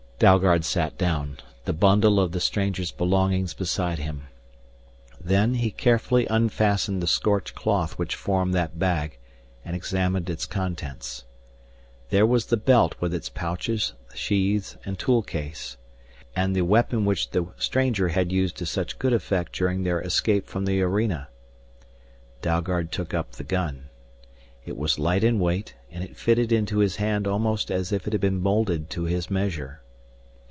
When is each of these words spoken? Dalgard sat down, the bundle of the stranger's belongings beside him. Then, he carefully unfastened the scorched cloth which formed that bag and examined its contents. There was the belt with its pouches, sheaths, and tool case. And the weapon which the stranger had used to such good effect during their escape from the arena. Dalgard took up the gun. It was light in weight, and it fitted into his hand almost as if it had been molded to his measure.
Dalgard 0.23 0.63
sat 0.63 0.99
down, 0.99 1.39
the 1.65 1.73
bundle 1.73 2.19
of 2.19 2.31
the 2.31 2.39
stranger's 2.39 2.91
belongings 2.91 3.55
beside 3.55 3.97
him. 3.97 4.27
Then, 5.19 5.55
he 5.55 5.71
carefully 5.71 6.27
unfastened 6.27 7.01
the 7.01 7.07
scorched 7.07 7.55
cloth 7.55 7.97
which 7.97 8.13
formed 8.13 8.53
that 8.53 8.77
bag 8.77 9.17
and 9.65 9.75
examined 9.75 10.29
its 10.29 10.45
contents. 10.45 11.25
There 12.11 12.27
was 12.27 12.45
the 12.45 12.57
belt 12.57 12.93
with 12.99 13.15
its 13.15 13.29
pouches, 13.29 13.93
sheaths, 14.13 14.77
and 14.85 14.99
tool 14.99 15.23
case. 15.23 15.77
And 16.35 16.55
the 16.55 16.61
weapon 16.65 17.03
which 17.03 17.31
the 17.31 17.47
stranger 17.57 18.09
had 18.09 18.31
used 18.31 18.55
to 18.57 18.67
such 18.67 18.99
good 18.99 19.13
effect 19.13 19.53
during 19.53 19.81
their 19.81 20.01
escape 20.01 20.45
from 20.45 20.65
the 20.65 20.83
arena. 20.83 21.29
Dalgard 22.43 22.91
took 22.91 23.15
up 23.15 23.31
the 23.31 23.43
gun. 23.43 23.89
It 24.67 24.77
was 24.77 24.99
light 24.99 25.23
in 25.23 25.39
weight, 25.39 25.73
and 25.89 26.03
it 26.03 26.15
fitted 26.15 26.51
into 26.51 26.77
his 26.77 26.97
hand 26.97 27.25
almost 27.25 27.71
as 27.71 27.91
if 27.91 28.05
it 28.05 28.13
had 28.13 28.21
been 28.21 28.39
molded 28.39 28.87
to 28.91 29.05
his 29.05 29.31
measure. 29.31 29.81